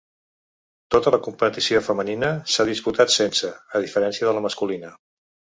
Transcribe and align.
Tota 0.95 1.13
la 1.15 1.19
competició 1.27 1.83
femenina 1.89 2.31
s’ha 2.55 2.67
disputat 2.71 3.15
sense, 3.19 3.53
a 3.77 3.83
diferència 3.87 4.31
de 4.31 4.37
la 4.39 4.47
masculina. 4.51 4.95